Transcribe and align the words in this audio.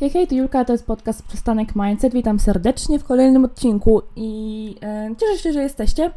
Hej, 0.00 0.10
hej, 0.10 0.26
to 0.26 0.34
Julka, 0.34 0.64
to 0.64 0.72
jest 0.72 0.86
podcast 0.86 1.22
Przystanek 1.22 1.76
Mindset. 1.76 2.12
Witam 2.12 2.38
serdecznie 2.38 2.98
w 2.98 3.04
kolejnym 3.04 3.44
odcinku 3.44 4.02
i 4.16 4.76
e, 4.82 5.10
cieszę 5.20 5.42
się, 5.42 5.52
że 5.52 5.62
jesteście. 5.62 6.10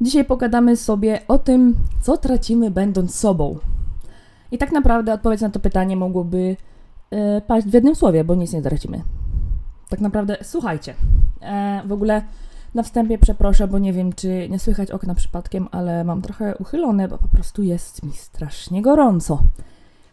Dzisiaj 0.00 0.24
pogadamy 0.24 0.76
sobie 0.76 1.20
o 1.28 1.38
tym, 1.38 1.74
co 2.00 2.16
tracimy 2.16 2.70
będąc 2.70 3.14
sobą. 3.14 3.58
I 4.50 4.58
tak 4.58 4.72
naprawdę 4.72 5.12
odpowiedź 5.12 5.40
na 5.40 5.50
to 5.50 5.60
pytanie 5.60 5.96
mogłoby 5.96 6.56
e, 7.10 7.40
paść 7.40 7.66
w 7.66 7.74
jednym 7.74 7.94
słowie, 7.94 8.24
bo 8.24 8.34
nic 8.34 8.52
nie 8.52 8.62
tracimy. 8.62 9.02
Tak 9.88 10.00
naprawdę, 10.00 10.36
słuchajcie, 10.42 10.94
e, 11.40 11.82
w 11.86 11.92
ogóle 11.92 12.22
na 12.74 12.82
wstępie 12.82 13.18
przeproszę, 13.18 13.68
bo 13.68 13.78
nie 13.78 13.92
wiem, 13.92 14.12
czy 14.12 14.48
nie 14.50 14.58
słychać 14.58 14.90
okna 14.90 15.14
przypadkiem, 15.14 15.68
ale 15.70 16.04
mam 16.04 16.22
trochę 16.22 16.56
uchylone, 16.56 17.08
bo 17.08 17.18
po 17.18 17.28
prostu 17.28 17.62
jest 17.62 18.02
mi 18.02 18.12
strasznie 18.12 18.82
gorąco. 18.82 19.42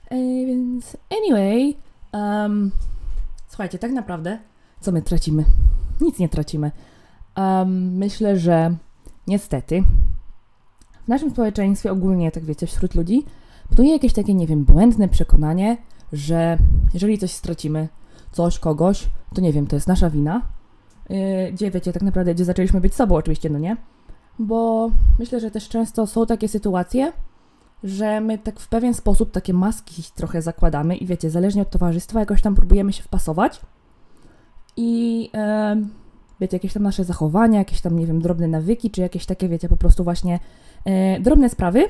E, 0.10 0.16
więc, 0.46 0.98
anyway, 1.10 1.76
um, 2.14 2.72
słuchajcie, 3.60 3.80
tak 3.80 3.92
naprawdę, 3.92 4.40
co 4.82 4.92
my 4.92 5.02
tracimy? 5.02 5.46
Nic 6.02 6.20
nie 6.20 6.30
tracimy. 6.30 6.72
Um, 7.38 7.98
myślę, 7.98 8.38
że 8.38 8.76
niestety 9.28 9.84
w 11.06 11.08
naszym 11.08 11.32
społeczeństwie 11.32 11.92
ogólnie, 11.92 12.32
tak 12.32 12.46
wiecie, 12.46 12.68
wśród 12.68 12.96
ludzi, 12.96 13.26
panuje 13.70 13.94
jakieś 13.94 14.14
takie, 14.14 14.34
nie 14.34 14.48
wiem, 14.48 14.66
błędne 14.66 15.10
przekonanie, 15.10 15.78
że 16.14 16.58
jeżeli 16.94 17.18
coś 17.18 17.32
stracimy, 17.32 17.88
coś, 18.32 18.60
kogoś, 18.60 19.10
to 19.36 19.42
nie 19.42 19.54
wiem, 19.54 19.68
to 19.68 19.76
jest 19.76 19.88
nasza 19.88 20.10
wina. 20.10 20.42
Yy, 21.10 21.52
gdzie 21.52 21.72
wiecie, 21.72 21.94
tak 21.94 22.04
naprawdę, 22.04 22.36
gdzie 22.36 22.46
zaczęliśmy 22.46 22.82
być 22.82 22.96
sobą, 22.96 23.16
oczywiście, 23.16 23.50
no 23.50 23.60
nie? 23.60 23.78
Bo 24.40 24.92
myślę, 25.20 25.40
że 25.40 25.52
też 25.52 25.70
często 25.70 26.08
są 26.08 26.26
takie 26.26 26.48
sytuacje, 26.48 27.14
że 27.84 28.22
my 28.22 28.38
tak 28.38 28.60
w 28.60 28.68
pewien 28.68 28.94
sposób 28.94 29.32
takie 29.32 29.54
maski 29.54 30.04
trochę 30.16 30.42
zakładamy 30.42 30.96
i 30.96 31.06
wiecie, 31.06 31.30
zależnie 31.30 31.62
od 31.62 31.70
towarzystwa 31.70 32.20
jakoś 32.20 32.42
tam 32.42 32.56
próbujemy 32.56 32.94
się 32.94 33.04
wpasować 33.04 33.62
i 34.78 35.30
e, 35.34 35.76
wiecie, 36.42 36.56
jakieś 36.56 36.74
tam 36.74 36.84
nasze 36.84 37.04
zachowania, 37.04 37.60
jakieś 37.60 37.82
tam, 37.82 38.00
nie 38.00 38.08
wiem, 38.08 38.22
drobne 38.22 38.48
nawyki, 38.48 38.92
czy 38.92 39.02
jakieś 39.02 39.26
takie, 39.26 39.50
wiecie, 39.50 39.70
po 39.70 39.78
prostu 39.78 40.04
właśnie 40.04 40.40
e, 40.86 41.20
drobne 41.20 41.50
sprawy, 41.50 41.86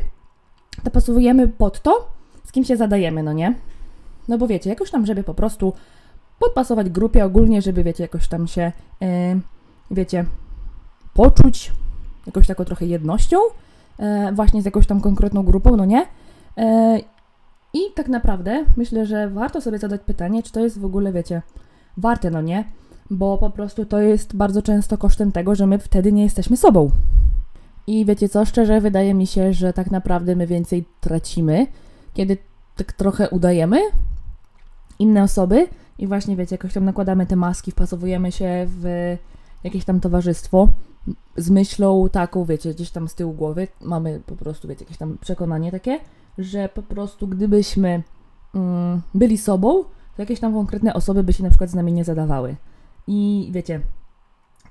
to 0.84 0.92
pasujemy 0.92 1.48
pod 1.48 1.82
to, 1.82 2.08
z 2.44 2.52
kim 2.52 2.64
się 2.64 2.78
zadajemy, 2.78 3.23
no 3.23 3.34
nie? 3.34 3.56
No 4.28 4.38
bo 4.38 4.48
wiecie, 4.48 4.70
jakoś 4.70 4.92
tam, 4.92 5.06
żeby 5.06 5.23
po 5.23 5.34
prostu 5.34 5.73
podpasować 6.40 6.90
grupie 6.90 7.26
ogólnie, 7.26 7.62
żeby, 7.62 7.84
wiecie, 7.84 8.04
jakoś 8.04 8.28
tam 8.28 8.48
się, 8.48 8.72
e, 9.02 9.40
wiecie, 9.92 10.26
poczuć 11.14 11.72
jakoś 12.26 12.48
taką 12.48 12.66
trochę 12.66 12.86
jednością, 12.86 13.38
właśnie 14.33 14.61
z 14.61 14.66
jakąś 14.66 14.88
tam 14.88 15.02
konkretną 15.02 15.44
grupą, 15.44 15.75
no 15.75 15.86
nie? 15.86 16.05
E, 16.58 17.00
I 17.73 17.80
tak 17.95 18.08
naprawdę 18.08 18.66
myślę, 18.78 19.05
że 19.05 19.30
warto 19.30 19.61
sobie 19.61 19.80
zadać 19.80 20.02
pytanie, 20.02 20.44
czy 20.44 20.52
to 20.52 20.59
jest 20.59 20.80
w 20.80 20.86
ogóle, 20.86 21.14
wiecie, 21.14 21.42
warte, 21.97 22.31
no 22.31 22.42
nie? 22.42 22.64
Bo 23.09 23.38
po 23.38 23.50
prostu 23.50 23.86
to 23.86 24.00
jest 24.00 24.36
bardzo 24.36 24.61
często 24.61 24.97
kosztem 24.97 25.31
tego, 25.31 25.55
że 25.55 25.67
my 25.67 25.80
wtedy 25.80 26.11
nie 26.11 26.23
jesteśmy 26.23 26.58
sobą. 26.58 26.92
I 27.88 28.05
wiecie 28.05 28.30
co, 28.30 28.45
szczerze 28.45 28.81
wydaje 28.81 29.14
mi 29.14 29.27
się, 29.27 29.53
że 29.53 29.73
tak 29.73 29.92
naprawdę 29.92 30.36
my 30.36 30.47
więcej 30.47 30.86
tracimy, 31.02 31.67
kiedy 32.14 32.38
tak 32.75 32.94
trochę 32.94 33.30
udajemy 33.30 33.80
inne 35.00 35.23
osoby 35.23 35.67
i 35.97 36.08
właśnie 36.08 36.36
wiecie, 36.36 36.53
jakoś 36.53 36.73
tam 36.73 36.86
nakładamy 36.86 37.25
te 37.25 37.36
maski, 37.36 37.72
wpasowujemy 37.72 38.31
się 38.31 38.66
w 38.67 39.17
jakieś 39.64 39.86
tam 39.86 40.00
towarzystwo 40.00 40.67
z 41.38 41.50
myślą 41.50 42.09
taką, 42.09 42.45
wiecie, 42.45 42.73
gdzieś 42.73 42.92
tam 42.92 43.08
z 43.08 43.16
tyłu 43.16 43.33
głowy 43.33 43.67
mamy 43.81 44.22
po 44.25 44.36
prostu, 44.36 44.67
wiecie, 44.67 44.83
jakieś 44.83 44.97
tam 44.97 45.17
przekonanie 45.17 45.72
takie, 45.72 46.00
że 46.38 46.69
po 46.69 46.83
prostu 46.83 47.28
gdybyśmy 47.28 48.03
mm, 48.55 49.02
byli 49.14 49.38
sobą, 49.38 49.83
to 50.16 50.22
jakieś 50.22 50.39
tam 50.39 50.53
konkretne 50.53 50.94
osoby 50.94 51.23
by 51.23 51.33
się 51.33 51.44
na 51.44 51.50
przykład 51.50 51.70
z 51.70 51.75
nami 51.75 51.94
nie 51.94 52.03
zadawały. 52.03 52.55
I 53.08 53.50
wiecie, 53.52 53.81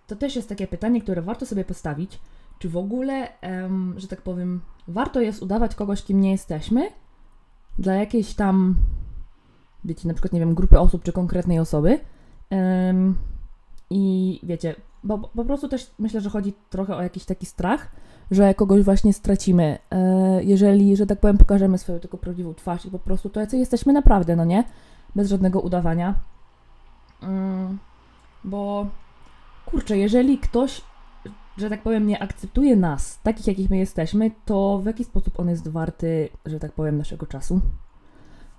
to 0.06 0.16
też 0.16 0.36
jest 0.36 0.48
takie 0.48 0.66
pytanie, 0.66 1.00
które 1.00 1.22
warto 1.22 1.46
sobie 1.46 1.64
postawić, 1.64 2.20
czy 2.58 2.68
w 2.68 2.76
ogóle, 2.76 3.40
em, 3.40 3.94
że 3.96 4.08
tak 4.08 4.22
powiem, 4.22 4.60
warto 4.88 5.20
jest 5.20 5.42
udawać 5.42 5.74
kogoś, 5.74 6.02
kim 6.02 6.20
nie 6.20 6.30
jesteśmy, 6.30 6.90
dla 7.78 7.94
jakiejś 7.94 8.34
tam, 8.34 8.76
wiecie, 9.84 10.08
na 10.08 10.14
przykład, 10.14 10.32
nie 10.32 10.40
wiem, 10.40 10.54
grupy 10.54 10.78
osób, 10.78 11.02
czy 11.02 11.12
konkretnej 11.12 11.58
osoby. 11.58 11.98
Em, 12.50 13.18
I 13.90 14.40
wiecie, 14.42 14.74
bo 15.04 15.18
po 15.18 15.44
prostu 15.44 15.68
też 15.68 15.90
myślę, 15.98 16.20
że 16.20 16.30
chodzi 16.30 16.52
trochę 16.70 16.96
o 16.96 17.02
jakiś 17.02 17.24
taki 17.24 17.46
strach, 17.46 17.88
że 18.30 18.54
kogoś 18.54 18.82
właśnie 18.82 19.12
stracimy, 19.12 19.78
e, 19.90 20.44
jeżeli, 20.44 20.96
że 20.96 21.06
tak 21.06 21.20
powiem, 21.20 21.38
pokażemy 21.38 21.78
swoją 21.78 21.98
tylko 21.98 22.18
prawdziwą 22.18 22.54
twarz 22.54 22.86
i 22.86 22.90
po 22.90 22.98
prostu 22.98 23.30
to, 23.30 23.40
jacy 23.40 23.58
jesteśmy 23.58 23.92
naprawdę, 23.92 24.36
no 24.36 24.44
nie? 24.44 24.64
Bez 25.14 25.28
żadnego 25.28 25.60
udawania. 25.60 26.14
Mm, 27.22 27.78
bo 28.44 28.86
kurczę, 29.66 29.98
jeżeli 29.98 30.38
ktoś, 30.38 30.80
że 31.58 31.70
tak 31.70 31.82
powiem, 31.82 32.06
nie 32.06 32.22
akceptuje 32.22 32.76
nas, 32.76 33.18
takich 33.22 33.46
jakich 33.46 33.70
my 33.70 33.78
jesteśmy, 33.78 34.30
to 34.44 34.78
w 34.82 34.86
jaki 34.86 35.04
sposób 35.04 35.40
on 35.40 35.48
jest 35.48 35.68
warty, 35.68 36.28
że 36.46 36.60
tak 36.60 36.72
powiem, 36.72 36.98
naszego 36.98 37.26
czasu? 37.26 37.60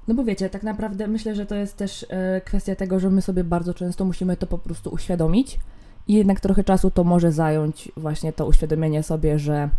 No 0.08 0.16
bo 0.16 0.24
wiecie, 0.24 0.50
tak 0.50 0.64
naprawdę 0.64 1.08
myślę, 1.08 1.36
że 1.36 1.46
to 1.46 1.56
jest 1.56 1.78
też 1.78 2.06
e, 2.10 2.42
kwestia 2.42 2.76
tego, 2.76 3.00
że 3.00 3.10
my 3.10 3.22
sobie 3.22 3.44
bardzo 3.44 3.74
często 3.74 4.06
musimy 4.06 4.38
to 4.38 4.48
po 4.48 4.58
prostu 4.58 4.90
uświadomić 4.90 5.60
jednak 6.08 6.40
trochę 6.40 6.64
czasu 6.64 6.92
to 6.92 7.04
może 7.04 7.32
zająć 7.32 7.92
właśnie 7.98 8.34
to 8.34 8.46
uświadomienie 8.46 9.04
sobie, 9.04 9.40
że 9.40 9.70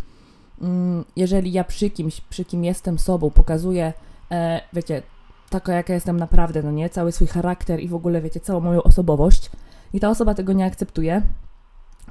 mm, 0.61 1.05
jeżeli 1.15 1.51
ja 1.51 1.63
przy 1.63 1.89
kimś, 1.89 2.21
przy 2.21 2.45
kim 2.45 2.63
jestem 2.63 2.99
sobą, 2.99 3.29
pokazuję, 3.29 3.93
e, 4.31 4.61
wiecie, 4.73 5.01
taka 5.49 5.73
jaka 5.73 5.93
jestem 5.93 6.17
naprawdę, 6.17 6.63
no 6.63 6.71
nie, 6.71 6.89
cały 6.89 7.11
swój 7.11 7.27
charakter 7.27 7.79
i 7.79 7.87
w 7.87 7.95
ogóle, 7.95 8.21
wiecie, 8.21 8.39
całą 8.39 8.59
moją 8.59 8.83
osobowość 8.83 9.51
i 9.93 9.99
ta 9.99 10.09
osoba 10.09 10.33
tego 10.33 10.53
nie 10.53 10.65
akceptuje, 10.65 11.21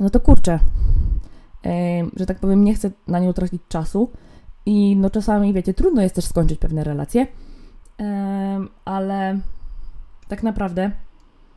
no 0.00 0.10
to 0.10 0.20
kurczę, 0.20 0.58
e, 1.66 2.02
że 2.16 2.26
tak 2.26 2.38
powiem, 2.38 2.64
nie 2.64 2.74
chcę 2.74 2.90
na 3.06 3.18
nią 3.18 3.32
tracić 3.32 3.62
czasu 3.68 4.10
i 4.66 4.96
no 4.96 5.10
czasami, 5.10 5.52
wiecie, 5.52 5.74
trudno 5.74 6.02
jest 6.02 6.14
też 6.14 6.24
skończyć 6.24 6.58
pewne 6.58 6.84
relacje, 6.84 7.26
e, 8.00 8.60
ale 8.84 9.38
tak 10.28 10.42
naprawdę 10.42 10.90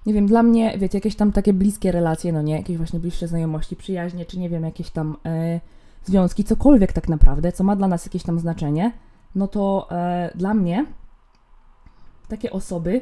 nie 0.06 0.14
wiem, 0.14 0.26
dla 0.26 0.44
mnie, 0.44 0.78
wiecie, 0.78 0.98
jakieś 0.98 1.16
tam 1.16 1.32
takie 1.32 1.54
bliskie 1.54 1.92
relacje, 1.92 2.34
no 2.34 2.42
nie, 2.42 2.58
jakieś 2.58 2.78
właśnie 2.78 3.00
bliższe 3.00 3.28
znajomości, 3.28 3.76
przyjaźnie, 3.76 4.26
czy 4.26 4.40
nie 4.40 4.50
wiem, 4.50 4.64
jakieś 4.64 4.90
tam 4.90 5.18
e, 5.26 5.60
związki, 6.04 6.44
cokolwiek 6.44 6.94
tak 6.94 7.10
naprawdę, 7.10 7.52
co 7.52 7.64
ma 7.64 7.76
dla 7.76 7.88
nas 7.88 8.06
jakieś 8.06 8.24
tam 8.24 8.40
znaczenie, 8.40 8.92
no 9.36 9.48
to 9.48 9.88
e, 9.92 10.32
dla 10.36 10.54
mnie 10.54 10.86
takie 12.28 12.52
osoby, 12.52 13.02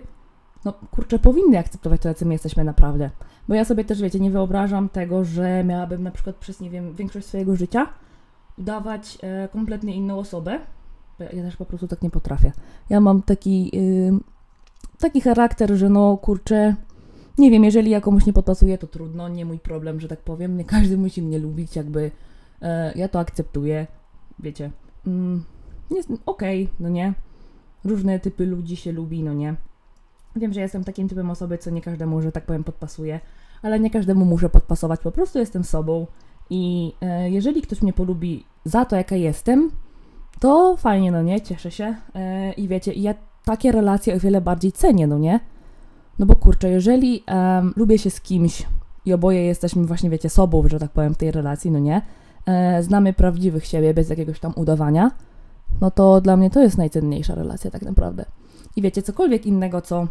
no 0.66 0.74
kurczę, 0.92 1.20
powinny 1.20 1.60
akceptować 1.60 2.02
to, 2.02 2.10
jacy 2.10 2.26
my 2.26 2.34
jesteśmy 2.34 2.64
naprawdę. 2.64 3.10
Bo 3.48 3.56
ja 3.56 3.66
sobie 3.66 3.86
też, 3.86 4.02
wiecie, 4.02 4.20
nie 4.20 4.32
wyobrażam 4.32 4.90
tego, 4.90 5.26
że 5.26 5.64
miałabym 5.64 6.04
na 6.04 6.12
przykład 6.12 6.36
przez, 6.36 6.60
nie 6.60 6.70
wiem, 6.70 6.96
większość 6.96 7.28
swojego 7.28 7.56
życia 7.56 7.88
udawać 8.58 9.18
e, 9.22 9.48
kompletnie 9.48 9.96
inną 9.96 10.20
osobę. 10.20 10.60
Ja 11.34 11.44
też 11.44 11.58
po 11.58 11.66
prostu 11.66 11.88
tak 11.88 12.02
nie 12.02 12.10
potrafię. 12.10 12.52
Ja 12.90 13.00
mam 13.00 13.22
taki, 13.22 13.72
y, 13.74 14.12
taki 15.00 15.22
charakter, 15.22 15.76
że 15.76 15.90
no 15.90 16.18
kurczę, 16.18 16.76
nie 17.38 17.52
wiem, 17.52 17.64
jeżeli 17.64 17.92
ja 17.92 18.02
komuś 18.02 18.26
nie 18.26 18.34
podpasuję, 18.34 18.78
to 18.78 18.88
trudno, 18.88 19.30
nie 19.30 19.46
mój 19.46 19.60
problem, 19.60 20.00
że 20.00 20.08
tak 20.08 20.20
powiem. 20.20 20.58
Nie 20.58 20.66
każdy 20.66 20.98
musi 20.98 21.22
mnie 21.22 21.40
lubić, 21.40 21.76
jakby 21.76 22.12
e, 22.62 22.94
ja 22.96 23.08
to 23.08 23.20
akceptuję, 23.20 23.88
wiecie. 24.40 24.72
Mm, 25.08 25.44
okej, 26.26 26.64
okay, 26.64 26.76
no 26.80 26.90
nie. 26.90 27.14
Różne 27.86 28.20
typy 28.20 28.46
ludzi 28.46 28.76
się 28.76 28.92
lubi, 28.92 29.24
no 29.24 29.34
nie. 29.34 29.56
Wiem, 30.36 30.54
że 30.54 30.62
jestem 30.62 30.84
takim 30.84 31.10
typem 31.10 31.30
osoby, 31.30 31.58
co 31.58 31.70
nie 31.70 31.82
każdemu, 31.82 32.22
że 32.22 32.32
tak 32.32 32.46
powiem, 32.46 32.64
podpasuje, 32.64 33.20
ale 33.62 33.80
nie 33.80 33.90
każdemu 33.90 34.26
muszę 34.26 34.50
podpasować, 34.50 35.00
po 35.00 35.12
prostu 35.12 35.40
jestem 35.40 35.64
sobą 35.64 36.08
i 36.50 36.94
e, 37.02 37.30
jeżeli 37.30 37.62
ktoś 37.62 37.82
mnie 37.82 37.94
polubi 37.94 38.46
za 38.66 38.86
to, 38.86 38.96
jaka 38.96 39.16
jestem, 39.16 39.72
to 40.40 40.78
fajnie, 40.78 41.12
no 41.12 41.22
nie, 41.22 41.42
cieszę 41.42 41.72
się 41.72 41.96
e, 42.16 42.54
i 42.54 42.68
wiecie, 42.68 42.94
ja 42.94 43.14
takie 43.46 43.72
relacje 43.72 44.16
o 44.16 44.20
wiele 44.20 44.42
bardziej 44.42 44.72
cenię, 44.72 45.08
no 45.08 45.18
nie? 45.18 45.40
No 46.20 46.26
bo 46.26 46.36
kurczę, 46.36 46.70
jeżeli 46.70 47.24
um, 47.28 47.74
lubię 47.76 47.98
się 47.98 48.10
z 48.10 48.22
kimś 48.22 48.66
i 49.06 49.14
oboje 49.14 49.46
jesteśmy 49.46 49.86
właśnie, 49.86 50.10
wiecie, 50.10 50.30
sobą, 50.30 50.68
że 50.68 50.80
tak 50.80 50.92
powiem, 50.92 51.14
w 51.14 51.18
tej 51.18 51.32
relacji, 51.32 51.72
no 51.72 51.80
nie, 51.80 52.02
e, 52.46 52.84
znamy 52.84 53.14
prawdziwych 53.14 53.66
siebie 53.66 53.94
bez 53.94 54.10
jakiegoś 54.10 54.40
tam 54.40 54.54
udawania, 54.56 55.12
no 55.82 55.92
to 55.92 56.22
dla 56.22 56.38
mnie 56.38 56.50
to 56.50 56.62
jest 56.62 56.78
najcenniejsza 56.78 57.36
relacja 57.36 57.72
tak 57.72 57.82
naprawdę. 57.82 58.26
I 58.76 58.82
wiecie, 58.82 59.02
cokolwiek 59.02 59.46
innego, 59.46 59.82
co 59.82 60.08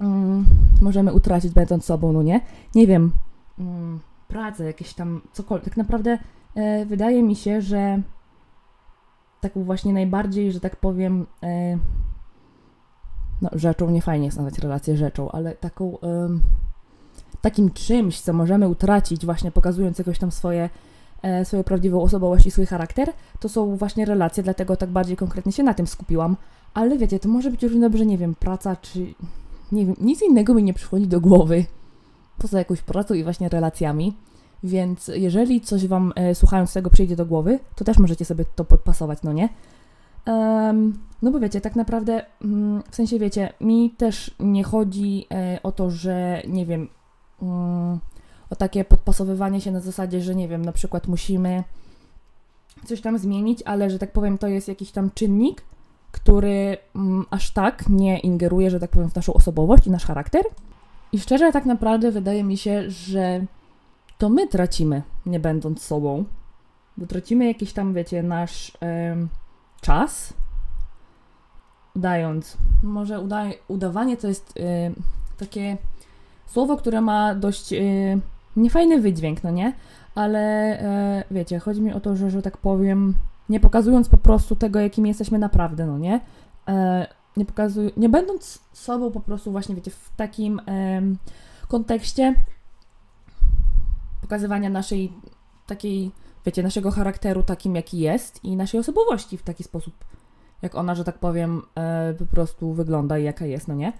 mm, 0.00 0.44
możemy 0.80 1.12
utracić 1.12 1.52
będąc 1.52 1.84
sobą, 1.84 2.12
no 2.12 2.22
nie, 2.22 2.40
nie 2.74 2.86
wiem, 2.86 3.12
mm, 3.58 4.00
pracę, 4.28 4.64
jakieś 4.64 4.94
tam 4.94 5.20
cokolwiek, 5.32 5.64
tak 5.64 5.76
naprawdę 5.76 6.18
e, 6.54 6.86
wydaje 6.86 7.22
mi 7.22 7.36
się, 7.36 7.60
że 7.60 8.02
taką 9.40 9.64
właśnie 9.64 9.92
najbardziej, 9.92 10.52
że 10.52 10.60
tak 10.60 10.76
powiem, 10.76 11.26
e, 11.42 11.78
no, 13.44 13.58
rzeczą, 13.58 13.90
nie 13.90 14.02
fajnie 14.02 14.26
jest 14.26 14.36
nazwać 14.36 14.58
relację 14.58 14.96
rzeczą, 14.96 15.30
ale 15.30 15.54
taką, 15.54 15.98
takim 17.40 17.70
czymś, 17.70 18.20
co 18.20 18.32
możemy 18.32 18.68
utracić 18.68 19.24
właśnie 19.26 19.50
pokazując 19.50 19.98
jakoś 19.98 20.18
tam 20.18 20.32
swoje, 20.32 20.70
e, 21.22 21.44
swoją 21.44 21.64
prawdziwą 21.64 22.02
osobowość 22.02 22.46
i 22.46 22.50
swój 22.50 22.66
charakter, 22.66 23.12
to 23.40 23.48
są 23.48 23.76
właśnie 23.76 24.04
relacje, 24.04 24.42
dlatego 24.42 24.76
tak 24.76 24.90
bardziej 24.90 25.16
konkretnie 25.16 25.52
się 25.52 25.62
na 25.62 25.74
tym 25.74 25.86
skupiłam. 25.86 26.36
Ale 26.74 26.98
wiecie, 26.98 27.20
to 27.20 27.28
może 27.28 27.50
być 27.50 27.62
równie 27.62 27.80
dobrze, 27.80 28.06
nie 28.06 28.18
wiem, 28.18 28.34
praca 28.34 28.76
czy 28.76 29.14
nie 29.72 29.86
wiem, 29.86 29.96
nic 30.00 30.22
innego 30.22 30.54
mi 30.54 30.62
nie 30.62 30.74
przychodzi 30.74 31.06
do 31.06 31.20
głowy 31.20 31.64
poza 32.38 32.58
jakąś 32.58 32.82
pracą 32.82 33.14
i 33.14 33.24
właśnie 33.24 33.48
relacjami. 33.48 34.16
Więc 34.62 35.08
jeżeli 35.14 35.60
coś 35.60 35.86
Wam 35.86 36.12
e, 36.16 36.34
słuchając 36.34 36.72
tego 36.72 36.90
przyjdzie 36.90 37.16
do 37.16 37.26
głowy, 37.26 37.58
to 37.74 37.84
też 37.84 37.98
możecie 37.98 38.24
sobie 38.24 38.44
to 38.54 38.64
podpasować, 38.64 39.18
no 39.22 39.32
nie? 39.32 39.48
Um, 40.26 40.98
no 41.22 41.30
bo 41.30 41.40
wiecie, 41.40 41.60
tak 41.60 41.76
naprawdę, 41.76 42.26
mm, 42.44 42.82
w 42.90 42.96
sensie 42.96 43.18
wiecie, 43.18 43.52
mi 43.60 43.90
też 43.90 44.34
nie 44.40 44.64
chodzi 44.64 45.26
e, 45.30 45.58
o 45.62 45.72
to, 45.72 45.90
że 45.90 46.42
nie 46.48 46.66
wiem, 46.66 46.88
mm, 47.42 47.98
o 48.50 48.56
takie 48.56 48.84
podpasowywanie 48.84 49.60
się 49.60 49.70
na 49.70 49.80
zasadzie, 49.80 50.20
że 50.20 50.34
nie 50.34 50.48
wiem, 50.48 50.64
na 50.64 50.72
przykład 50.72 51.08
musimy 51.08 51.64
coś 52.84 53.00
tam 53.00 53.18
zmienić, 53.18 53.62
ale 53.64 53.90
że 53.90 53.98
tak 53.98 54.12
powiem, 54.12 54.38
to 54.38 54.48
jest 54.48 54.68
jakiś 54.68 54.90
tam 54.90 55.10
czynnik, 55.14 55.62
który 56.12 56.76
mm, 56.96 57.24
aż 57.30 57.50
tak 57.50 57.88
nie 57.88 58.18
ingeruje, 58.18 58.70
że 58.70 58.80
tak 58.80 58.90
powiem, 58.90 59.10
w 59.10 59.16
naszą 59.16 59.32
osobowość 59.32 59.86
i 59.86 59.90
nasz 59.90 60.04
charakter. 60.06 60.42
I 61.12 61.18
szczerze, 61.18 61.52
tak 61.52 61.66
naprawdę 61.66 62.10
wydaje 62.10 62.44
mi 62.44 62.56
się, 62.56 62.90
że 62.90 63.46
to 64.18 64.28
my 64.28 64.48
tracimy, 64.48 65.02
nie 65.26 65.40
będąc 65.40 65.82
sobą, 65.82 66.24
bo 66.96 67.06
tracimy 67.06 67.46
jakiś 67.46 67.72
tam, 67.72 67.94
wiecie, 67.94 68.22
nasz 68.22 68.72
czas, 69.84 70.34
udając. 71.96 72.56
Może 72.82 73.20
uda 73.20 73.44
udawanie 73.68 74.16
to 74.16 74.28
jest 74.28 74.56
y, 74.56 74.62
takie 75.38 75.76
słowo, 76.46 76.76
które 76.76 77.00
ma 77.00 77.34
dość 77.34 77.72
y, 77.72 78.20
niefajny 78.56 79.00
wydźwięk, 79.00 79.44
no 79.44 79.50
nie? 79.50 79.72
Ale 80.14 80.42
y, 81.20 81.24
wiecie, 81.30 81.58
chodzi 81.58 81.80
mi 81.82 81.92
o 81.92 82.00
to, 82.00 82.16
że, 82.16 82.30
że 82.30 82.42
tak 82.42 82.56
powiem, 82.56 83.14
nie 83.48 83.60
pokazując 83.60 84.08
po 84.08 84.18
prostu 84.18 84.56
tego, 84.56 84.80
jakim 84.80 85.06
jesteśmy 85.06 85.38
naprawdę, 85.38 85.86
no 85.86 85.98
nie? 85.98 86.20
E, 86.68 87.06
nie 87.36 87.44
pokazuj, 87.44 87.92
nie 87.96 88.08
będąc 88.08 88.60
sobą 88.72 89.10
po 89.10 89.20
prostu 89.20 89.52
właśnie, 89.52 89.74
wiecie, 89.74 89.90
w 89.90 90.10
takim 90.16 90.60
kontekście 91.68 92.34
pokazywania 94.20 94.70
naszej 94.70 95.12
takiej, 95.66 96.12
wiecie, 96.46 96.62
naszego 96.62 96.90
charakteru 96.90 97.42
takim, 97.42 97.76
jaki 97.76 97.98
jest 97.98 98.44
i 98.44 98.56
naszej 98.56 98.80
osobowości 98.80 99.38
w 99.38 99.42
taki 99.42 99.64
sposób, 99.64 99.94
jak 100.62 100.74
ona, 100.74 100.94
że 100.94 101.04
tak 101.04 101.18
powiem, 101.18 101.62
e, 101.74 102.14
po 102.14 102.26
prostu 102.26 102.72
wygląda 102.72 103.18
i 103.18 103.24
jaka 103.24 103.46
jest, 103.46 103.68
no 103.68 103.74
nie? 103.74 103.92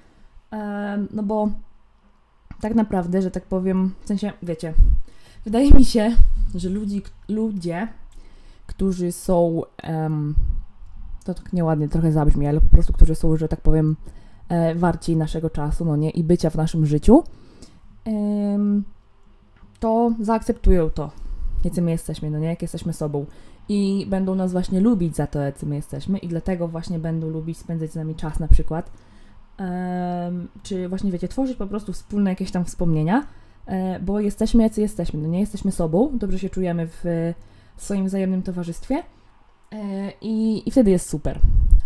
E, 0.52 1.06
no 1.10 1.22
bo 1.22 1.48
tak 2.60 2.74
naprawdę, 2.74 3.22
że 3.22 3.30
tak 3.30 3.44
powiem, 3.44 3.94
w 4.04 4.08
sensie, 4.08 4.32
wiecie, 4.42 4.74
wydaje 5.44 5.70
mi 5.70 5.84
się, 5.84 6.16
że 6.54 6.68
ludzi, 6.68 7.02
ludzie, 7.28 7.88
którzy 8.66 9.12
są, 9.12 9.62
um, 9.88 10.34
to 11.24 11.34
tak 11.34 11.52
nieładnie 11.52 11.88
trochę 11.88 12.12
zabrzmi, 12.12 12.46
ale 12.46 12.60
po 12.60 12.68
prostu, 12.68 12.92
którzy 12.92 13.14
są, 13.14 13.36
że 13.36 13.48
tak 13.48 13.60
powiem, 13.60 13.96
e, 14.48 14.74
warci 14.74 15.16
naszego 15.16 15.50
czasu, 15.50 15.84
no 15.84 15.96
nie, 15.96 16.10
i 16.10 16.24
bycia 16.24 16.50
w 16.50 16.54
naszym 16.54 16.86
życiu, 16.86 17.24
um, 18.04 18.84
to 19.80 20.12
zaakceptują 20.20 20.90
to, 20.90 21.10
jacy 21.64 21.82
my 21.82 21.90
jesteśmy, 21.90 22.30
no 22.30 22.38
nie, 22.38 22.48
jak 22.48 22.62
jesteśmy 22.62 22.92
sobą. 22.92 23.26
I 23.68 24.06
będą 24.08 24.34
nas 24.34 24.52
właśnie 24.52 24.80
lubić 24.80 25.16
za 25.16 25.26
to, 25.26 25.40
jacy 25.40 25.66
my 25.66 25.76
jesteśmy 25.76 26.18
i 26.18 26.28
dlatego 26.28 26.68
właśnie 26.68 26.98
będą 26.98 27.28
lubić 27.28 27.58
spędzać 27.58 27.92
z 27.92 27.94
nami 27.94 28.14
czas 28.14 28.40
na 28.40 28.48
przykład. 28.48 28.90
Um, 29.58 30.48
czy 30.62 30.88
właśnie, 30.88 31.12
wiecie, 31.12 31.28
tworzyć 31.28 31.56
po 31.56 31.66
prostu 31.66 31.92
wspólne 31.92 32.30
jakieś 32.30 32.50
tam 32.50 32.64
wspomnienia, 32.64 33.26
e, 33.66 34.00
bo 34.00 34.20
jesteśmy 34.20 34.62
jacy 34.62 34.80
jesteśmy, 34.80 35.20
no 35.20 35.28
nie, 35.28 35.40
jesteśmy 35.40 35.72
sobą, 35.72 36.18
dobrze 36.18 36.38
się 36.38 36.50
czujemy 36.50 36.86
w 36.88 37.32
swoim 37.76 38.06
wzajemnym 38.06 38.42
towarzystwie 38.42 39.02
e, 39.72 40.12
i, 40.20 40.68
i 40.68 40.70
wtedy 40.70 40.90
jest 40.90 41.08
super. 41.08 41.38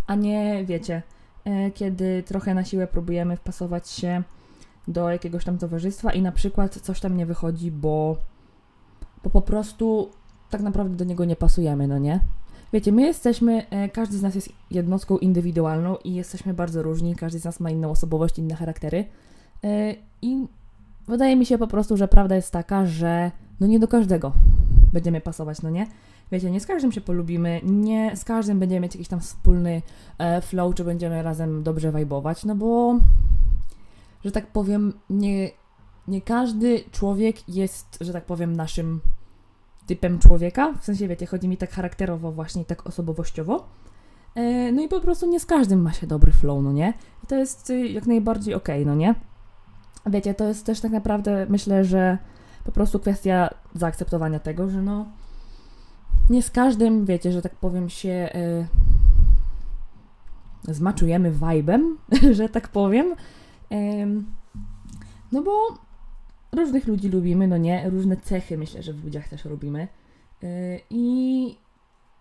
A 0.06 0.14
nie, 0.14 0.64
wiecie, 0.64 1.02
e, 1.44 1.70
kiedy 1.70 2.22
trochę 2.22 2.54
na 2.54 2.64
siłę 2.64 2.86
próbujemy 2.86 3.36
wpasować 3.36 3.90
się 3.90 4.22
do 4.88 5.10
jakiegoś 5.10 5.44
tam 5.44 5.58
towarzystwa 5.58 6.12
i 6.12 6.22
na 6.22 6.32
przykład 6.32 6.74
coś 6.74 7.00
tam 7.00 7.16
nie 7.16 7.26
wychodzi, 7.26 7.70
bo, 7.70 8.16
bo 9.24 9.30
po 9.30 9.42
prostu 9.42 10.10
tak 10.50 10.60
naprawdę 10.60 10.96
do 10.96 11.04
niego 11.04 11.24
nie 11.24 11.36
pasujemy, 11.36 11.88
no 11.88 11.98
nie? 11.98 12.20
Wiecie, 12.72 12.92
my 12.92 13.02
jesteśmy, 13.02 13.66
e, 13.70 13.88
każdy 13.88 14.18
z 14.18 14.22
nas 14.22 14.34
jest 14.34 14.48
jednostką 14.70 15.18
indywidualną 15.18 15.96
i 16.04 16.14
jesteśmy 16.14 16.54
bardzo 16.54 16.82
różni, 16.82 17.16
każdy 17.16 17.38
z 17.38 17.44
nas 17.44 17.60
ma 17.60 17.70
inną 17.70 17.90
osobowość, 17.90 18.38
inne 18.38 18.54
charaktery. 18.54 19.04
E, 19.64 19.94
I 20.22 20.46
wydaje 21.08 21.36
mi 21.36 21.46
się 21.46 21.58
po 21.58 21.66
prostu, 21.66 21.96
że 21.96 22.08
prawda 22.08 22.36
jest 22.36 22.52
taka, 22.52 22.86
że 22.86 23.30
no 23.60 23.66
nie 23.66 23.78
do 23.78 23.88
każdego 23.88 24.32
będziemy 24.92 25.20
pasować, 25.20 25.62
no 25.62 25.70
nie? 25.70 25.86
Wiecie, 26.32 26.50
nie 26.50 26.60
z 26.60 26.66
każdym 26.66 26.92
się 26.92 27.00
polubimy, 27.00 27.60
nie 27.64 28.16
z 28.16 28.24
każdym 28.24 28.58
będziemy 28.58 28.80
mieć 28.80 28.94
jakiś 28.94 29.08
tam 29.08 29.20
wspólny 29.20 29.82
e, 30.18 30.40
flow, 30.40 30.74
czy 30.74 30.84
będziemy 30.84 31.22
razem 31.22 31.62
dobrze 31.62 31.92
wajbować, 31.92 32.44
no 32.44 32.54
bo 32.54 32.98
że 34.24 34.32
tak 34.32 34.46
powiem, 34.46 34.92
nie, 35.10 35.50
nie 36.08 36.22
każdy 36.22 36.84
człowiek 36.92 37.48
jest, 37.48 37.98
że 38.00 38.12
tak 38.12 38.24
powiem, 38.24 38.56
naszym 38.56 39.00
typem 39.86 40.18
człowieka. 40.18 40.72
W 40.80 40.84
sensie, 40.84 41.08
wiecie, 41.08 41.26
chodzi 41.26 41.48
mi 41.48 41.56
tak 41.56 41.70
charakterowo 41.70 42.32
właśnie, 42.32 42.64
tak 42.64 42.86
osobowościowo. 42.86 43.68
E, 44.34 44.72
no 44.72 44.82
i 44.82 44.88
po 44.88 45.00
prostu 45.00 45.26
nie 45.26 45.40
z 45.40 45.46
każdym 45.46 45.82
ma 45.82 45.92
się 45.92 46.06
dobry 46.06 46.32
flow, 46.32 46.62
no 46.62 46.72
nie? 46.72 46.94
I 47.24 47.26
to 47.26 47.36
jest 47.36 47.70
y, 47.70 47.88
jak 47.88 48.06
najbardziej 48.06 48.54
okej, 48.54 48.82
okay, 48.82 48.86
no 48.86 48.94
nie? 48.94 49.14
Wiecie, 50.06 50.34
to 50.34 50.44
jest 50.44 50.66
też 50.66 50.80
tak 50.80 50.92
naprawdę, 50.92 51.46
myślę, 51.48 51.84
że 51.84 52.18
po 52.64 52.72
prostu 52.72 53.00
kwestia 53.00 53.54
zaakceptowania 53.74 54.38
tego, 54.38 54.68
że 54.68 54.82
no 54.82 55.06
nie 56.30 56.42
z 56.42 56.50
każdym, 56.50 57.06
wiecie, 57.06 57.32
że 57.32 57.42
tak 57.42 57.54
powiem 57.54 57.88
się 57.88 58.30
y, 60.68 60.74
zmaczujemy 60.74 61.32
vibem, 61.32 61.98
że 62.38 62.48
tak 62.48 62.68
powiem, 62.68 63.14
no 65.32 65.42
bo 65.42 65.78
różnych 66.52 66.86
ludzi 66.86 67.08
lubimy, 67.08 67.48
no 67.48 67.56
nie? 67.56 67.90
Różne 67.90 68.16
cechy 68.16 68.58
myślę, 68.58 68.82
że 68.82 68.92
w 68.92 69.04
ludziach 69.04 69.28
też 69.28 69.44
lubimy. 69.44 69.88
Yy, 70.42 70.48
I 70.90 71.56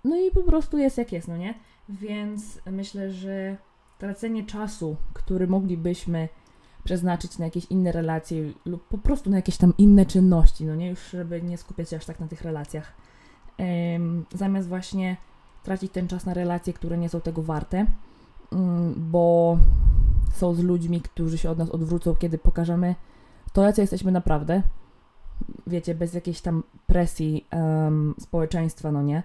no 0.04 0.18
i 0.18 0.32
po 0.32 0.44
prostu 0.44 0.78
jest 0.78 0.98
jak 0.98 1.12
jest, 1.12 1.28
no 1.28 1.38
nie? 1.38 1.54
Więc 1.90 2.62
myślę, 2.72 3.12
że 3.12 3.58
tracenie 3.98 4.44
czasu, 4.44 4.96
który 5.14 5.48
moglibyśmy 5.48 6.30
przeznaczyć 6.84 7.38
na 7.38 7.46
jakieś 7.46 7.66
inne 7.66 7.92
relacje 7.92 8.52
lub 8.66 8.88
po 8.88 8.98
prostu 8.98 9.30
na 9.30 9.36
jakieś 9.36 9.58
tam 9.58 9.74
inne 9.78 10.06
czynności, 10.06 10.66
no 10.66 10.76
nie? 10.76 10.90
Już 10.90 11.10
żeby 11.10 11.42
nie 11.42 11.58
skupiać 11.58 11.90
się 11.90 11.98
aż 11.98 12.06
tak 12.06 12.20
na 12.20 12.28
tych 12.28 12.42
relacjach. 12.42 12.94
zamiast 14.34 14.68
właśnie 14.68 15.18
tracić 15.64 15.92
ten 15.92 16.08
czas 16.08 16.26
na 16.26 16.34
relacje, 16.34 16.74
które 16.74 16.98
nie 16.98 17.10
są 17.10 17.22
tego 17.22 17.44
warte, 17.44 17.86
bo 18.98 19.58
są 20.34 20.54
z 20.54 20.60
ludźmi, 20.60 21.02
którzy 21.02 21.38
się 21.38 21.50
od 21.50 21.58
nas 21.58 21.70
odwrócą, 21.70 22.16
kiedy 22.16 22.38
pokażemy 22.38 22.96
to, 23.58 23.64
jacy 23.64 23.82
jesteśmy 23.82 24.12
naprawdę. 24.12 24.62
Wiecie, 25.68 25.96
bez 25.96 26.14
jakiejś 26.14 26.42
tam 26.42 26.64
presji 26.88 27.46
um, 27.54 28.16
społeczeństwa, 28.20 28.92
no 28.92 29.02
nie? 29.02 29.24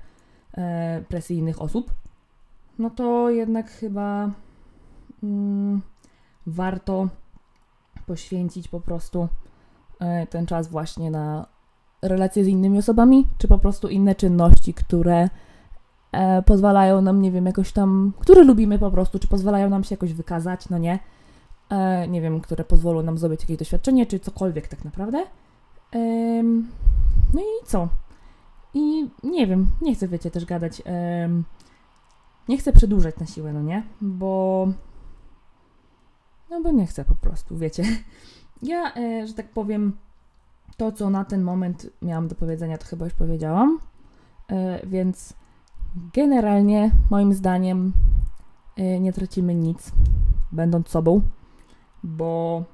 E, 0.58 1.02
presji 1.08 1.38
innych 1.38 1.62
osób. 1.62 1.92
No 2.78 2.90
to 2.90 3.30
jednak 3.30 3.70
chyba 3.70 4.30
mm, 5.22 5.82
warto 6.46 7.08
poświęcić 8.06 8.68
po 8.68 8.80
prostu 8.80 9.28
e, 10.00 10.26
ten 10.26 10.46
czas 10.46 10.68
właśnie 10.68 11.10
na 11.10 11.46
relacje 12.02 12.44
z 12.44 12.48
innymi 12.48 12.78
osobami, 12.78 13.28
czy 13.38 13.48
po 13.48 13.58
prostu 13.58 13.88
inne 13.88 14.14
czynności, 14.14 14.74
które 14.74 15.28
e, 16.12 16.42
pozwalają 16.42 17.02
nam, 17.02 17.22
nie 17.22 17.30
wiem, 17.30 17.46
jakoś 17.46 17.72
tam, 17.72 18.12
które 18.18 18.44
lubimy 18.44 18.78
po 18.78 18.90
prostu, 18.90 19.18
czy 19.18 19.28
pozwalają 19.28 19.70
nam 19.70 19.84
się 19.84 19.94
jakoś 19.94 20.12
wykazać, 20.12 20.68
no 20.68 20.78
nie? 20.78 20.98
E, 21.72 22.08
nie 22.08 22.20
wiem, 22.20 22.40
które 22.40 22.64
pozwolą 22.64 23.02
nam 23.02 23.18
zdobyć 23.18 23.40
jakieś 23.40 23.56
doświadczenie, 23.56 24.06
czy 24.06 24.20
cokolwiek 24.20 24.68
tak 24.68 24.84
naprawdę. 24.84 25.24
No 27.34 27.40
i 27.40 27.66
co? 27.66 27.88
I 28.74 29.10
nie 29.22 29.46
wiem, 29.46 29.66
nie 29.82 29.94
chcę, 29.94 30.08
wiecie, 30.08 30.30
też 30.30 30.44
gadać. 30.44 30.82
Nie 32.48 32.58
chcę 32.58 32.72
przedłużać 32.72 33.18
na 33.18 33.26
siłę, 33.26 33.52
no 33.52 33.62
nie? 33.62 33.82
Bo. 34.00 34.68
No 36.50 36.62
bo 36.62 36.70
nie 36.70 36.86
chcę 36.86 37.04
po 37.04 37.14
prostu, 37.14 37.56
wiecie. 37.56 37.84
Ja, 38.62 38.94
e, 38.94 39.26
że 39.26 39.34
tak 39.34 39.48
powiem, 39.48 39.96
to 40.76 40.92
co 40.92 41.10
na 41.10 41.24
ten 41.24 41.42
moment 41.42 41.90
miałam 42.02 42.28
do 42.28 42.34
powiedzenia, 42.34 42.78
to 42.78 42.86
chyba 42.86 43.04
już 43.04 43.14
powiedziałam. 43.14 43.78
E, 44.50 44.86
więc 44.86 45.34
Generalnie, 46.12 46.90
moim 47.10 47.34
zdaniem, 47.34 47.92
nie 49.00 49.12
tracimy 49.12 49.54
nic, 49.54 49.92
będąc 50.52 50.88
sobą, 50.88 51.20
bo 52.04 52.64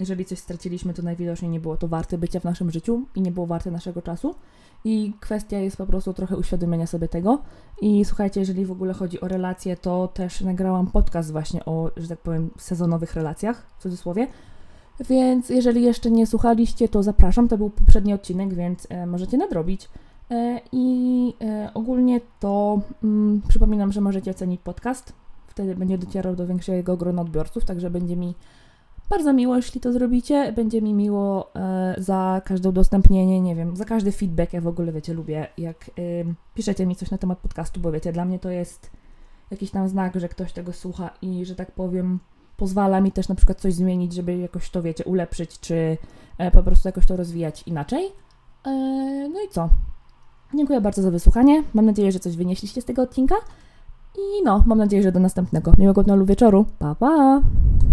jeżeli 0.00 0.24
coś 0.24 0.38
straciliśmy, 0.38 0.94
to 0.94 1.02
najwidoczniej 1.02 1.50
nie 1.50 1.60
było 1.60 1.76
to 1.76 1.88
warte 1.88 2.18
bycia 2.18 2.40
w 2.40 2.44
naszym 2.44 2.70
życiu 2.70 3.02
i 3.14 3.20
nie 3.20 3.32
było 3.32 3.46
warte 3.46 3.70
naszego 3.70 4.02
czasu. 4.02 4.34
I 4.84 5.12
kwestia 5.20 5.58
jest 5.58 5.76
po 5.76 5.86
prostu 5.86 6.14
trochę 6.14 6.36
uświadomienia 6.36 6.86
sobie 6.86 7.08
tego. 7.08 7.42
I 7.80 8.04
słuchajcie, 8.04 8.40
jeżeli 8.40 8.66
w 8.66 8.70
ogóle 8.70 8.92
chodzi 8.94 9.20
o 9.20 9.28
relacje, 9.28 9.76
to 9.76 10.08
też 10.08 10.40
nagrałam 10.40 10.86
podcast 10.86 11.32
właśnie 11.32 11.64
o, 11.64 11.90
że 11.96 12.08
tak 12.08 12.18
powiem, 12.18 12.50
sezonowych 12.58 13.14
relacjach, 13.14 13.66
w 13.78 13.82
cudzysłowie. 13.82 14.26
Więc 15.08 15.48
jeżeli 15.48 15.82
jeszcze 15.82 16.10
nie 16.10 16.26
słuchaliście, 16.26 16.88
to 16.88 17.02
zapraszam. 17.02 17.48
To 17.48 17.58
był 17.58 17.70
poprzedni 17.70 18.12
odcinek, 18.12 18.54
więc 18.54 18.86
e, 18.90 19.06
możecie 19.06 19.36
nadrobić. 19.36 19.88
E, 20.30 20.60
I 20.72 21.34
e, 21.40 21.70
ogólnie 21.74 22.20
to 22.40 22.80
mm, 23.04 23.42
przypominam, 23.48 23.92
że 23.92 24.00
możecie 24.00 24.30
ocenić 24.30 24.60
podcast. 24.60 25.12
Wtedy 25.46 25.74
będzie 25.74 25.98
docierał 25.98 26.36
do 26.36 26.46
większego 26.46 26.96
grona 26.96 27.22
odbiorców, 27.22 27.64
także 27.64 27.90
będzie 27.90 28.16
mi 28.16 28.34
Bardzo 29.12 29.32
miło, 29.32 29.56
jeśli 29.56 29.80
to 29.80 29.92
zrobicie. 29.92 30.52
Będzie 30.52 30.82
mi 30.82 30.94
miło 30.94 31.54
e, 31.54 31.94
za 31.98 32.42
każde 32.44 32.68
udostępnienie, 32.68 33.40
nie 33.40 33.54
wiem, 33.54 33.76
za 33.76 33.84
każdy 33.84 34.12
feedback. 34.12 34.52
Ja 34.52 34.60
w 34.60 34.66
ogóle, 34.66 34.92
wiecie, 34.92 35.14
lubię, 35.14 35.46
jak 35.58 35.90
piszecie 36.54 36.86
mi 36.86 36.96
coś 36.96 37.10
na 37.10 37.18
temat 37.18 37.38
podcastu, 37.38 37.80
bo 37.80 37.92
wiecie, 37.92 38.12
dla 38.12 38.24
mnie 38.24 38.38
to 38.38 38.50
jest 38.50 38.90
jakiś 39.50 39.70
tam 39.70 39.88
znak, 39.88 40.20
że 40.20 40.28
ktoś 40.28 40.52
tego 40.52 40.72
słucha 40.72 41.10
i, 41.22 41.44
że 41.44 41.54
tak 41.54 41.72
powiem, 41.72 42.18
pozwala 42.56 43.00
mi 43.00 43.12
też 43.12 43.28
na 43.28 43.34
przykład 43.34 43.60
coś 43.60 43.74
zmienić, 43.74 44.12
żeby 44.12 44.36
jakoś 44.36 44.70
to, 44.70 44.82
wiecie, 44.82 45.04
ulepszyć, 45.04 45.60
czy 45.60 45.98
e, 46.38 46.50
po 46.50 46.62
prostu 46.62 46.88
jakoś 46.88 47.06
to 47.06 47.16
rozwijać 47.16 47.62
inaczej. 47.66 48.04
E, 48.66 48.70
no 49.28 49.40
i 49.40 49.48
co? 49.50 49.68
Dziękuję 50.54 50.80
bardzo 50.80 51.02
za 51.02 51.10
wysłuchanie. 51.10 51.62
Mam 51.74 51.86
nadzieję, 51.86 52.12
że 52.12 52.20
coś 52.20 52.36
wynieśliście 52.36 52.82
z 52.82 52.84
tego 52.84 53.02
odcinka. 53.02 53.34
I 54.14 54.44
no, 54.44 54.64
mam 54.66 54.78
nadzieję, 54.78 55.02
że 55.02 55.12
do 55.12 55.20
następnego. 55.20 55.72
Miłego 55.78 56.02
dnia 56.02 56.14
lub 56.14 56.28
wieczoru. 56.28 56.66
Pa, 56.78 56.94
pa! 56.94 57.40